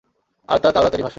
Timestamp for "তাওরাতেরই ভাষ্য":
0.71-1.09